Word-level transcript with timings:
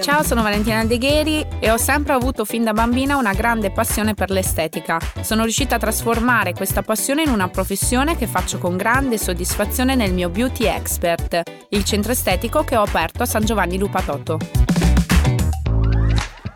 Ciao, 0.00 0.22
sono 0.22 0.42
Valentina 0.42 0.82
Degheri 0.86 1.46
e 1.58 1.70
ho 1.70 1.76
sempre 1.76 2.14
avuto 2.14 2.46
fin 2.46 2.64
da 2.64 2.72
bambina 2.72 3.18
una 3.18 3.34
grande 3.34 3.70
passione 3.70 4.14
per 4.14 4.30
l'estetica. 4.30 4.98
Sono 5.20 5.42
riuscita 5.42 5.74
a 5.74 5.78
trasformare 5.78 6.54
questa 6.54 6.82
passione 6.82 7.22
in 7.22 7.28
una 7.28 7.48
professione 7.48 8.16
che 8.16 8.26
faccio 8.26 8.56
con 8.56 8.78
grande 8.78 9.18
soddisfazione 9.18 9.94
nel 9.94 10.14
mio 10.14 10.30
Beauty 10.30 10.64
Expert, 10.64 11.42
il 11.68 11.84
centro 11.84 12.12
estetico 12.12 12.64
che 12.64 12.76
ho 12.76 12.82
aperto 12.82 13.24
a 13.24 13.26
San 13.26 13.44
Giovanni 13.44 13.76
Lupatotto. 13.76 14.69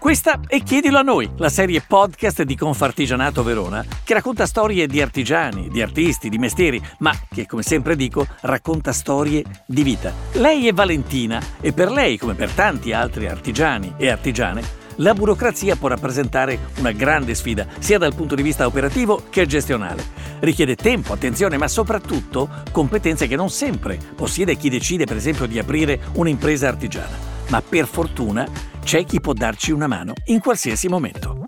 Questa 0.04 0.40
è 0.46 0.62
Chiedilo 0.62 0.98
a 0.98 1.00
noi, 1.02 1.30
la 1.38 1.48
serie 1.48 1.80
podcast 1.80 2.42
di 2.42 2.56
Confartigianato 2.56 3.42
Verona, 3.42 3.82
che 4.04 4.12
racconta 4.12 4.44
storie 4.44 4.86
di 4.86 5.00
artigiani, 5.00 5.70
di 5.70 5.80
artisti, 5.80 6.28
di 6.28 6.36
mestieri, 6.36 6.78
ma 6.98 7.10
che, 7.32 7.46
come 7.46 7.62
sempre 7.62 7.96
dico, 7.96 8.26
racconta 8.42 8.92
storie 8.92 9.42
di 9.64 9.82
vita. 9.82 10.12
Lei 10.32 10.68
è 10.68 10.74
Valentina 10.74 11.42
e 11.58 11.72
per 11.72 11.90
lei, 11.90 12.18
come 12.18 12.34
per 12.34 12.50
tanti 12.50 12.92
altri 12.92 13.28
artigiani 13.28 13.94
e 13.96 14.10
artigiane, 14.10 14.62
la 14.96 15.14
burocrazia 15.14 15.74
può 15.76 15.88
rappresentare 15.88 16.58
una 16.80 16.92
grande 16.92 17.34
sfida, 17.34 17.66
sia 17.78 17.96
dal 17.96 18.14
punto 18.14 18.34
di 18.34 18.42
vista 18.42 18.66
operativo 18.66 19.22
che 19.30 19.46
gestionale. 19.46 20.04
Richiede 20.40 20.76
tempo, 20.76 21.14
attenzione, 21.14 21.56
ma 21.56 21.66
soprattutto 21.66 22.50
competenze 22.72 23.26
che 23.26 23.36
non 23.36 23.48
sempre 23.48 23.98
possiede 24.14 24.56
chi 24.56 24.68
decide, 24.68 25.06
per 25.06 25.16
esempio, 25.16 25.46
di 25.46 25.58
aprire 25.58 25.98
un'impresa 26.12 26.68
artigiana. 26.68 27.32
Ma 27.48 27.62
per 27.62 27.86
fortuna 27.86 28.46
c'è 28.84 29.04
chi 29.04 29.18
può 29.18 29.32
darci 29.32 29.72
una 29.72 29.86
mano 29.86 30.12
in 30.26 30.40
qualsiasi 30.40 30.88
momento. 30.88 31.44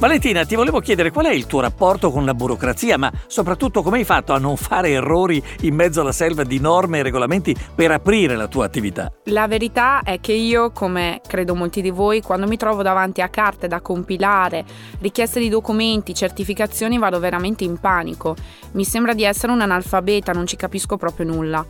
Valentina, 0.00 0.44
ti 0.44 0.56
volevo 0.56 0.80
chiedere 0.80 1.12
qual 1.12 1.26
è 1.26 1.32
il 1.32 1.46
tuo 1.46 1.60
rapporto 1.60 2.10
con 2.10 2.24
la 2.24 2.34
burocrazia, 2.34 2.98
ma 2.98 3.10
soprattutto 3.28 3.82
come 3.82 3.98
hai 3.98 4.04
fatto 4.04 4.32
a 4.34 4.38
non 4.38 4.56
fare 4.56 4.90
errori 4.90 5.42
in 5.60 5.74
mezzo 5.74 6.00
alla 6.00 6.12
selva 6.12 6.42
di 6.42 6.58
norme 6.58 6.98
e 6.98 7.02
regolamenti 7.02 7.56
per 7.74 7.92
aprire 7.92 8.34
la 8.34 8.48
tua 8.48 8.66
attività? 8.66 9.10
La 9.26 9.46
verità 9.46 10.02
è 10.02 10.20
che 10.20 10.32
io, 10.32 10.72
come 10.72 11.20
credo 11.26 11.54
molti 11.54 11.80
di 11.80 11.90
voi, 11.90 12.20
quando 12.20 12.46
mi 12.46 12.56
trovo 12.56 12.82
davanti 12.82 13.22
a 13.22 13.28
carte 13.28 13.68
da 13.68 13.80
compilare, 13.80 14.64
richieste 14.98 15.38
di 15.38 15.48
documenti, 15.48 16.14
certificazioni, 16.14 16.98
vado 16.98 17.20
veramente 17.20 17.62
in 17.62 17.78
panico. 17.78 18.34
Mi 18.72 18.84
sembra 18.84 19.14
di 19.14 19.22
essere 19.22 19.52
un 19.52 19.60
analfabeta, 19.60 20.32
non 20.32 20.46
ci 20.46 20.56
capisco 20.56 20.96
proprio 20.96 21.26
nulla. 21.26 21.64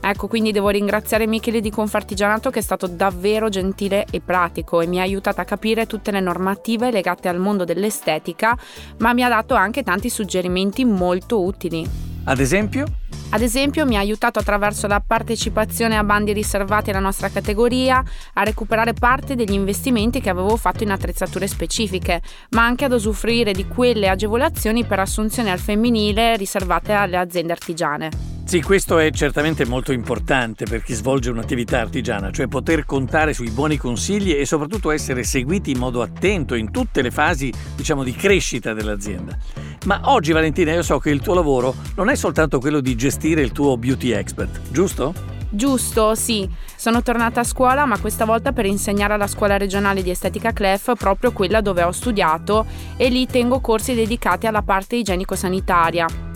Ecco, 0.00 0.28
quindi 0.28 0.52
devo 0.52 0.68
ringraziare 0.68 1.26
Michele 1.26 1.60
di 1.60 1.70
Confartigianato 1.70 2.50
che 2.50 2.60
è 2.60 2.62
stato 2.62 2.86
davvero 2.86 3.48
gentile 3.48 4.06
e 4.10 4.20
pratico 4.20 4.80
e 4.80 4.86
mi 4.86 5.00
ha 5.00 5.02
aiutato 5.02 5.40
a 5.40 5.44
capire 5.44 5.86
tutte 5.86 6.10
le 6.10 6.20
normative 6.20 6.90
legate 6.90 7.28
al 7.28 7.38
mondo 7.38 7.64
dell'estetica, 7.64 8.56
ma 8.98 9.12
mi 9.12 9.22
ha 9.22 9.28
dato 9.28 9.54
anche 9.54 9.82
tanti 9.82 10.08
suggerimenti 10.08 10.84
molto 10.84 11.42
utili. 11.42 11.86
Ad 12.24 12.40
esempio? 12.40 12.84
Ad 13.30 13.42
esempio 13.42 13.84
mi 13.84 13.96
ha 13.96 14.00
aiutato 14.00 14.38
attraverso 14.38 14.86
la 14.86 15.02
partecipazione 15.06 15.98
a 15.98 16.04
bandi 16.04 16.32
riservati 16.32 16.90
alla 16.90 16.98
nostra 16.98 17.28
categoria 17.28 18.02
a 18.34 18.42
recuperare 18.42 18.94
parte 18.94 19.34
degli 19.34 19.52
investimenti 19.52 20.20
che 20.20 20.30
avevo 20.30 20.56
fatto 20.56 20.82
in 20.82 20.90
attrezzature 20.90 21.46
specifiche, 21.46 22.22
ma 22.50 22.64
anche 22.64 22.86
ad 22.86 22.92
usufruire 22.92 23.52
di 23.52 23.66
quelle 23.66 24.08
agevolazioni 24.08 24.84
per 24.84 25.00
assunzioni 25.00 25.50
al 25.50 25.58
femminile 25.58 26.36
riservate 26.36 26.92
alle 26.92 27.18
aziende 27.18 27.52
artigiane. 27.52 28.37
Sì, 28.48 28.62
questo 28.62 28.98
è 28.98 29.10
certamente 29.10 29.66
molto 29.66 29.92
importante 29.92 30.64
per 30.64 30.82
chi 30.82 30.94
svolge 30.94 31.28
un'attività 31.28 31.80
artigiana, 31.80 32.30
cioè 32.30 32.46
poter 32.46 32.86
contare 32.86 33.34
sui 33.34 33.50
buoni 33.50 33.76
consigli 33.76 34.32
e 34.32 34.46
soprattutto 34.46 34.90
essere 34.90 35.22
seguiti 35.22 35.72
in 35.72 35.78
modo 35.78 36.00
attento 36.00 36.54
in 36.54 36.70
tutte 36.70 37.02
le 37.02 37.10
fasi, 37.10 37.52
diciamo, 37.76 38.02
di 38.02 38.12
crescita 38.12 38.72
dell'azienda. 38.72 39.36
Ma 39.84 40.00
oggi 40.04 40.32
Valentina 40.32 40.72
io 40.72 40.82
so 40.82 40.98
che 40.98 41.10
il 41.10 41.20
tuo 41.20 41.34
lavoro 41.34 41.74
non 41.96 42.08
è 42.08 42.14
soltanto 42.14 42.58
quello 42.58 42.80
di 42.80 42.96
gestire 42.96 43.42
il 43.42 43.52
tuo 43.52 43.76
beauty 43.76 44.12
expert, 44.12 44.62
giusto? 44.70 45.12
Giusto, 45.50 46.14
sì. 46.14 46.48
Sono 46.74 47.02
tornata 47.02 47.40
a 47.40 47.44
scuola, 47.44 47.84
ma 47.84 47.98
questa 47.98 48.24
volta 48.24 48.52
per 48.52 48.64
insegnare 48.64 49.12
alla 49.12 49.26
scuola 49.26 49.58
regionale 49.58 50.02
di 50.02 50.08
estetica 50.08 50.54
CLEF, 50.54 50.94
proprio 50.96 51.32
quella 51.32 51.60
dove 51.60 51.82
ho 51.82 51.92
studiato, 51.92 52.64
e 52.96 53.10
lì 53.10 53.26
tengo 53.26 53.60
corsi 53.60 53.92
dedicati 53.92 54.46
alla 54.46 54.62
parte 54.62 54.96
igienico-sanitaria. 54.96 56.27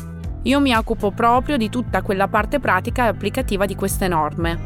Io 0.44 0.58
mi 0.58 0.74
occupo 0.74 1.12
proprio 1.12 1.56
di 1.56 1.68
tutta 1.68 2.02
quella 2.02 2.26
parte 2.26 2.58
pratica 2.58 3.04
e 3.04 3.08
applicativa 3.08 3.64
di 3.64 3.76
queste 3.76 4.08
norme. 4.08 4.58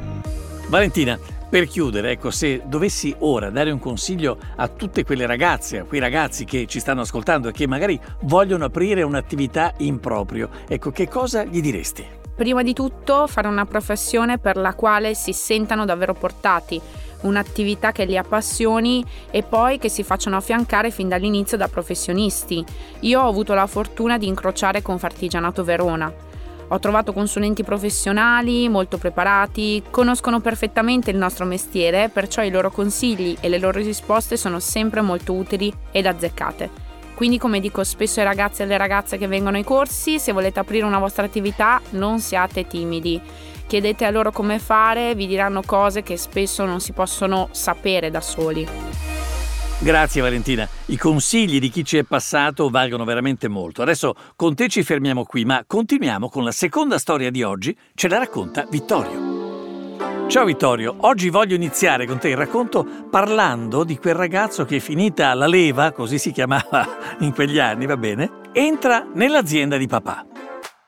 Valentina, 0.69 1.19
per 1.48 1.69
chiudere, 1.69 2.12
ecco, 2.12 2.31
se 2.31 2.62
dovessi 2.64 3.14
ora 3.19 3.50
dare 3.50 3.70
un 3.70 3.78
consiglio 3.78 4.38
a 4.56 4.69
tutte 4.69 5.04
quelle 5.04 5.26
ragazze, 5.26 5.78
a 5.78 5.84
quei 5.84 6.00
ragazzi 6.00 6.44
che 6.44 6.66
ci 6.66 6.81
stanno 6.81 7.03
ascoltando 7.03 7.48
e 7.48 7.53
che 7.53 7.66
magari 7.66 8.00
vogliono 8.22 8.65
aprire 8.65 9.03
un'attività 9.03 9.75
in 9.78 10.00
proprio, 10.00 10.48
ecco, 10.66 10.91
che 10.91 11.09
cosa 11.09 11.44
gli 11.44 11.60
diresti? 11.60 12.04
Prima 12.34 12.62
di 12.62 12.72
tutto 12.72 13.26
fare 13.26 13.48
una 13.48 13.65
professione 13.65 14.38
per 14.38 14.56
la 14.56 14.75
quale 14.75 15.15
si 15.15 15.32
sentano 15.32 15.84
davvero 15.84 16.15
portati, 16.15 16.81
un'attività 17.22 17.93
che 17.93 18.04
li 18.04 18.16
appassioni 18.16 19.04
e 19.31 19.43
poi 19.43 19.78
che 19.78 19.88
si 19.88 20.03
facciano 20.03 20.37
affiancare 20.37 20.91
fin 20.91 21.09
dall'inizio 21.09 21.56
da 21.56 21.69
professionisti. 21.69 22.65
Io 23.00 23.21
ho 23.21 23.28
avuto 23.28 23.54
la 23.54 23.66
fortuna 23.66 24.19
di 24.19 24.27
incrociare 24.27 24.82
con 24.82 24.99
Fartigianato 24.99 25.65
Verona. 25.65 26.12
Ho 26.69 26.78
trovato 26.81 27.12
consulenti 27.12 27.62
professionali 27.62 28.69
molto 28.69 28.99
preparati, 28.99 29.82
conoscono 29.88 30.41
perfettamente 30.41 31.10
il 31.10 31.16
nostro 31.16 31.44
mestiere, 31.44 32.09
perciò 32.09 32.43
i 32.43 32.50
loro 32.50 32.71
consigli 32.71 33.37
e 33.41 33.48
le 33.48 33.59
loro 33.59 33.78
risposte 33.78 34.37
sono 34.37 34.59
sempre 34.59 35.00
molto 35.00 35.33
utili 35.33 35.72
ed 35.93 36.06
azzeccate. 36.06 36.84
Quindi 37.15 37.38
come 37.38 37.60
dico 37.60 37.83
spesso 37.83 38.19
ai 38.19 38.27
ragazzi 38.27 38.60
e 38.60 38.65
alle 38.65 38.77
ragazze 38.77 39.16
che 39.16 39.27
vengono 39.27 39.56
ai 39.56 39.65
corsi, 39.65 40.19
se 40.19 40.33
volete 40.33 40.59
aprire 40.59 40.84
una 40.84 40.98
vostra 40.98 41.25
attività 41.25 41.81
non 41.91 42.19
siate 42.19 42.66
timidi 42.66 43.19
chiedete 43.66 44.04
a 44.04 44.10
loro 44.10 44.31
come 44.31 44.59
fare, 44.59 45.15
vi 45.15 45.27
diranno 45.27 45.62
cose 45.65 46.03
che 46.03 46.16
spesso 46.16 46.65
non 46.65 46.81
si 46.81 46.93
possono 46.93 47.49
sapere 47.50 48.10
da 48.10 48.21
soli. 48.21 48.66
Grazie 49.78 50.22
Valentina, 50.22 50.66
i 50.87 50.97
consigli 50.97 51.60
di 51.60 51.69
chi 51.69 51.84
ci 51.84 51.99
è 51.99 52.03
passato 52.03 52.71
valgono 52.71 53.04
veramente 53.04 53.47
molto. 53.47 53.82
Adesso 53.82 54.15
con 54.34 54.54
te 54.54 54.69
ci 54.69 54.82
fermiamo 54.82 55.25
qui, 55.25 55.44
ma 55.44 55.65
continuiamo 55.66 56.31
con 56.31 56.44
la 56.44 56.50
seconda 56.50 56.99
storia 56.99 57.31
di 57.31 57.43
oggi, 57.43 57.77
ce 57.94 58.09
la 58.09 58.16
racconta 58.16 58.66
Vittorio. 58.71 59.34
Ciao 60.28 60.44
Vittorio, 60.44 60.97
oggi 61.00 61.28
voglio 61.28 61.54
iniziare 61.54 62.06
con 62.06 62.19
te 62.19 62.31
il 62.31 62.37
racconto 62.37 62.84
parlando 63.10 63.84
di 63.84 63.97
quel 63.98 64.15
ragazzo 64.15 64.65
che 64.65 64.81
finita 64.81 65.33
la 65.34 65.47
leva, 65.47 65.93
così 65.93 66.19
si 66.19 66.33
chiamava 66.33 67.16
in 67.21 67.33
quegli 67.33 67.59
anni, 67.59 67.87
va 67.87 67.97
bene, 67.97 68.31
entra 68.53 69.06
nell'azienda 69.15 69.77
di 69.77 69.87
papà. 69.87 70.35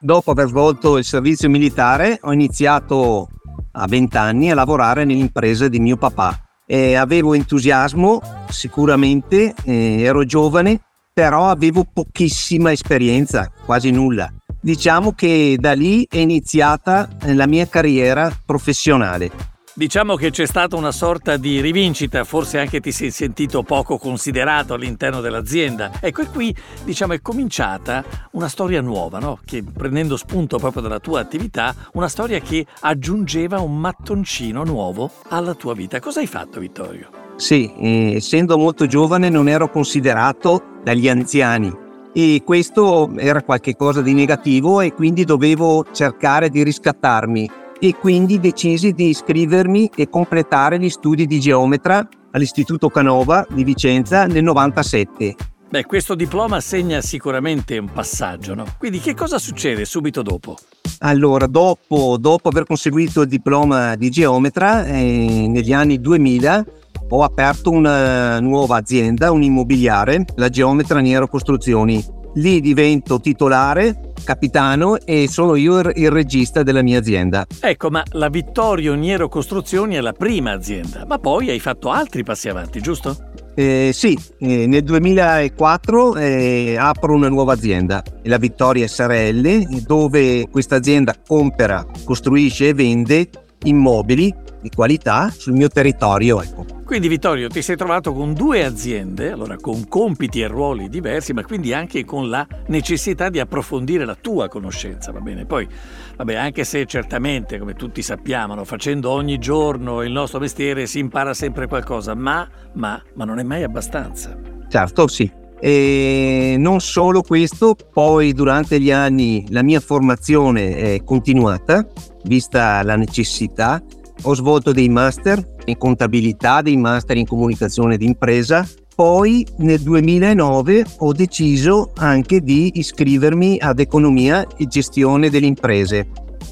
Dopo 0.01 0.31
aver 0.31 0.47
svolto 0.47 0.97
il 0.97 1.05
servizio 1.05 1.51
militare 1.51 2.21
ho 2.23 2.33
iniziato 2.33 3.29
a 3.73 3.85
20 3.89 4.17
anni 4.17 4.49
a 4.49 4.55
lavorare 4.55 5.05
nell'impresa 5.05 5.67
di 5.67 5.81
mio 5.81 5.97
papà. 5.97 6.41
E 6.65 6.95
avevo 6.95 7.35
entusiasmo, 7.35 8.21
sicuramente, 8.49 9.55
eh, 9.65 10.03
ero 10.03 10.25
giovane, 10.25 10.81
però 11.13 11.49
avevo 11.49 11.85
pochissima 11.93 12.71
esperienza, 12.71 13.51
quasi 13.65 13.91
nulla. 13.91 14.33
Diciamo 14.61 15.15
che 15.15 15.57
da 15.59 15.73
lì 15.73 16.07
è 16.09 16.19
iniziata 16.19 17.09
la 17.23 17.49
mia 17.49 17.67
carriera 17.67 18.31
professionale. 18.47 19.31
Diciamo 19.79 20.17
che 20.17 20.31
c'è 20.31 20.45
stata 20.45 20.75
una 20.75 20.91
sorta 20.91 21.37
di 21.37 21.61
rivincita, 21.61 22.25
forse 22.25 22.59
anche 22.59 22.81
ti 22.81 22.91
sei 22.91 23.13
sentito 23.13 23.63
poco 23.63 23.97
considerato 23.97 24.75
all'interno 24.75 25.21
dell'azienda. 25.21 25.93
Ecco, 26.01 26.23
e 26.23 26.27
qui 26.27 26.53
diciamo 26.83 27.13
è 27.13 27.23
cominciata 27.23 28.05
una 28.33 28.49
storia 28.49 28.81
nuova, 28.81 29.21
no? 29.21 29.39
Che 29.45 29.63
prendendo 29.63 30.17
spunto 30.17 30.59
proprio 30.59 30.83
dalla 30.83 30.99
tua 30.99 31.21
attività, 31.21 31.73
una 31.93 32.09
storia 32.09 32.41
che 32.41 32.67
aggiungeva 32.81 33.61
un 33.61 33.79
mattoncino 33.79 34.65
nuovo 34.65 35.13
alla 35.29 35.55
tua 35.55 35.75
vita. 35.75 36.01
Cosa 36.01 36.19
hai 36.19 36.27
fatto, 36.27 36.59
Vittorio? 36.59 37.11
Sì, 37.37 37.73
eh, 37.79 38.15
essendo 38.17 38.59
molto 38.59 38.87
giovane 38.87 39.29
non 39.29 39.49
ero 39.49 39.71
considerato 39.71 40.81
dagli 40.83 41.09
anziani 41.09 41.73
e 42.13 42.43
questo 42.45 43.13
era 43.17 43.45
qualcosa 43.45 44.03
di 44.03 44.13
negativo 44.13 44.81
e 44.81 44.93
quindi 44.93 45.23
dovevo 45.23 45.87
cercare 45.93 46.49
di 46.49 46.65
riscattarmi 46.65 47.67
e 47.81 47.95
quindi 47.95 48.41
decisi 48.41 48.93
di 48.93 49.09
iscrivermi 49.09 49.91
e 49.95 50.09
completare 50.09 50.79
gli 50.79 50.91
studi 50.91 51.27
di 51.27 51.41
geometra 51.41 52.07
all'Istituto 52.33 52.89
Canova 52.89 53.47
di 53.51 53.65
Vicenza 53.65 54.27
nel 54.27 54.43
97. 54.43 55.35
Beh, 55.71 55.85
questo 55.85 56.15
diploma 56.15 56.61
segna 56.61 57.03
sicuramente 57.03 57.77
un 57.77 57.91
passaggio, 57.93 58.55
no? 58.55 58.65
Quindi 58.79 59.01
che 59.01 59.15
cosa 59.15 59.39
succede 59.39 59.85
subito 59.85 60.23
dopo? 60.23 60.57
Allora, 61.01 61.47
dopo, 61.47 62.17
dopo 62.19 62.49
aver 62.49 62.65
conseguito 62.65 63.21
il 63.21 63.29
diploma 63.29 63.95
di 63.95 64.11
geometra, 64.11 64.87
eh, 64.87 65.47
negli 65.47 65.73
anni 65.73 66.01
2000 66.01 66.65
ho 67.11 67.23
aperto 67.23 67.71
una 67.71 68.41
nuova 68.41 68.77
azienda, 68.77 69.31
un 69.31 69.43
immobiliare, 69.43 70.25
la 70.37 70.49
Geometra 70.49 71.01
Niero 71.01 71.29
Costruzioni. 71.29 72.03
Lì 72.39 72.61
divento 72.61 73.21
titolare 73.21 74.13
capitano 74.23 74.97
e 75.05 75.27
sono 75.29 75.57
io 75.57 75.81
il 75.81 76.11
regista 76.11 76.63
della 76.63 76.83
mia 76.83 76.99
azienda. 76.99 77.45
Ecco, 77.61 77.91
ma 77.91 78.03
la 78.13 78.29
Vittorio 78.29 78.95
Niero 78.95 79.29
Costruzioni 79.29 79.97
è 79.97 80.01
la 80.01 80.13
prima 80.13 80.53
azienda, 80.53 81.05
ma 81.05 81.19
poi 81.19 81.51
hai 81.51 81.59
fatto 81.59 81.91
altri 81.91 82.23
passi 82.23 82.49
avanti, 82.49 82.81
giusto? 82.81 83.17
Eh, 83.57 83.91
sì, 83.93 84.17
eh, 84.39 84.69
nel 84.69 84.85
2004 84.85 86.15
eh, 86.15 86.77
apro 86.79 87.15
una 87.15 87.29
nuova 87.29 87.55
azienda, 87.55 88.05
la 88.23 88.39
Vittoria 88.39 88.87
SRL, 88.87 89.83
dove 89.85 90.49
questa 90.49 90.77
azienda 90.77 91.17
compra, 91.27 91.85
costruisce 92.05 92.69
e 92.69 92.75
vende 92.75 93.31
immobili 93.65 94.33
di 94.61 94.71
qualità 94.71 95.33
sul 95.37 95.55
mio 95.55 95.69
territorio. 95.69 96.41
Ecco. 96.41 96.78
Quindi 96.89 97.09
Vittorio 97.09 97.49
ti 97.49 97.61
sei 97.61 97.77
trovato 97.77 98.15
con 98.15 98.33
due 98.33 98.65
aziende, 98.65 99.31
allora 99.31 99.57
con 99.59 99.87
compiti 99.89 100.41
e 100.41 100.47
ruoli 100.47 100.89
diversi, 100.89 101.35
ma 101.35 101.45
quindi 101.45 101.75
anche 101.75 102.03
con 102.07 102.31
la 102.31 102.47
necessità 102.69 103.29
di 103.29 103.39
approfondire 103.39 104.07
la 104.07 104.17
tua 104.19 104.49
conoscenza, 104.49 105.13
va 105.13 105.21
bene? 105.21 105.45
Poi, 105.45 105.69
vabbè, 106.17 106.35
anche 106.35 106.65
se 106.65 106.87
certamente, 106.87 107.59
come 107.59 107.75
tutti 107.75 108.01
sappiamo, 108.01 108.55
no, 108.55 108.65
facendo 108.65 109.11
ogni 109.11 109.37
giorno 109.37 110.01
il 110.01 110.13
nostro 110.13 110.41
mestiere 110.41 110.87
si 110.87 110.99
impara 110.99 111.35
sempre 111.35 111.67
qualcosa, 111.67 112.15
ma, 112.15 112.49
ma, 112.73 112.99
ma 113.17 113.25
non 113.27 113.39
è 113.39 113.43
mai 113.43 113.65
abbastanza. 113.65 114.35
Certo, 114.67 115.09
sì. 115.09 115.31
E 115.61 116.57
non 116.59 116.81
solo 116.81 117.21
questo, 117.21 117.77
poi 117.93 118.33
durante 118.33 118.81
gli 118.81 118.91
anni 118.91 119.45
la 119.51 119.63
mia 119.63 119.81
formazione 119.81 120.95
è 120.95 121.05
continuata, 121.05 121.87
vista 122.25 122.83
la 122.83 122.97
necessità. 122.97 123.83
Ho 124.23 124.35
svolto 124.35 124.73
dei 124.73 124.89
master 124.89 125.43
in 125.67 125.79
contabilità, 125.79 126.61
dei 126.61 126.77
master 126.77 127.17
in 127.17 127.27
comunicazione 127.27 127.97
d'impresa. 127.97 128.67
Poi 128.95 129.47
nel 129.59 129.81
2009 129.81 130.85
ho 130.99 131.13
deciso 131.13 131.93
anche 131.97 132.41
di 132.41 132.73
iscrivermi 132.75 133.59
ad 133.61 133.79
economia 133.79 134.45
e 134.57 134.67
gestione 134.67 135.31
delle 135.31 135.47
imprese. 135.47 136.09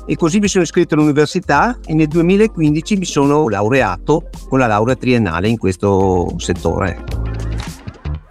E 0.07 0.15
così 0.15 0.39
mi 0.39 0.47
sono 0.47 0.63
iscritto 0.63 0.95
all'università 0.95 1.77
e 1.85 1.93
nel 1.95 2.07
2015 2.07 2.97
mi 2.97 3.05
sono 3.05 3.49
laureato 3.49 4.29
con 4.49 4.61
la 4.61 4.69
laurea 4.69 4.95
triennale 4.95 5.49
in 5.49 5.59
questo 5.59 6.33
settore. 6.37 7.16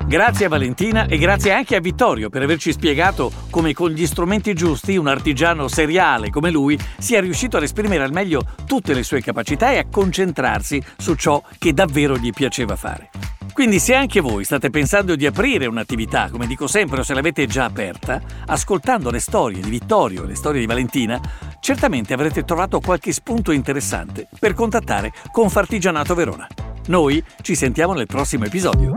Grazie 0.08 0.46
a 0.46 0.50
Valentina 0.50 1.08
e 1.08 1.18
grazie 1.18 1.52
anche 1.52 1.76
a 1.76 1.80
Vittorio 1.80 2.30
per 2.30 2.44
averci 2.44 2.72
spiegato 2.72 3.32
come 3.50 3.74
con 3.74 3.90
gli 3.90 4.06
strumenti 4.06 4.54
giusti 4.54 4.98
un 4.98 5.08
artigiano 5.08 5.68
seriale 5.68 6.30
come 6.30 6.52
lui 6.52 6.78
sia 7.00 7.20
riuscito 7.20 7.58
ad 7.58 7.64
esprimere 7.64 8.04
al 8.04 8.12
meglio 8.12 8.44
tutte 8.68 8.94
le 8.94 9.02
sue 9.02 9.22
capacità 9.22 9.72
e 9.72 9.80
a 9.80 9.88
concentrarsi 9.90 10.82
su 10.96 11.16
ciò 11.16 11.42
che 11.58 11.74
davvero 11.74 12.18
gli 12.18 12.30
piaceva 12.30 12.76
fare. 12.76 13.10
Quindi 13.52 13.80
se 13.80 13.96
anche 13.96 14.20
voi 14.20 14.44
state 14.44 14.70
pensando 14.70 15.16
di 15.16 15.26
aprire 15.26 15.66
un'attività, 15.66 16.30
come 16.30 16.46
dico 16.46 16.68
sempre, 16.68 17.00
o 17.00 17.04
se 17.04 17.14
l'avete 17.14 17.48
già 17.48 17.64
aperta, 17.64 18.22
ascoltando 18.46 19.10
le 19.10 19.20
storie 19.20 19.62
di 19.62 19.70
Vittorio 19.70 20.24
e 20.24 20.28
le 20.28 20.36
storie 20.36 20.60
di 20.60 20.66
Valentina, 20.68 21.20
certamente 21.62 22.14
avrete 22.14 22.44
trovato 22.44 22.80
qualche 22.80 23.14
spunto 23.14 23.52
interessante 23.52 24.28
per 24.40 24.54
contattare 24.54 25.14
Confartigianato 25.32 26.14
Verona. 26.16 26.48
Noi 26.88 27.24
ci 27.42 27.56
sentiamo 27.56 27.94
nel 27.94 28.08
prossimo 28.08 28.44
episodio. 28.44 28.96